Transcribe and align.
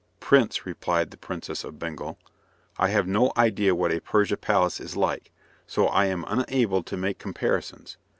"Prince," 0.19 0.65
replied 0.65 1.11
the 1.11 1.15
Princess 1.17 1.63
of 1.63 1.77
Bengal, 1.77 2.17
"I 2.79 2.87
have 2.87 3.05
no 3.07 3.31
idea 3.37 3.75
what 3.75 3.91
a 3.91 3.99
Persian 3.99 4.35
palace 4.39 4.79
is 4.79 4.97
like, 4.97 5.31
so 5.67 5.85
I 5.89 6.05
am 6.05 6.25
unable 6.27 6.81
to 6.81 6.97
make 6.97 7.19
comparisons. 7.19 7.97